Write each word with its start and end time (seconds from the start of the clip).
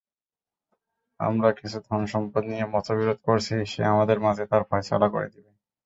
আমরা 1.19 1.49
কিছু 1.57 1.77
ধনসম্পদ 1.87 2.43
নিয়ে 2.45 2.65
মতবিরোধ 2.73 3.17
করছি 3.27 3.55
সে 3.71 3.81
আমাদের 3.93 4.17
মাঝে 4.25 4.43
তার 4.51 4.63
ফয়সালা 4.69 5.07
করে 5.13 5.27
দিবে। 5.33 5.51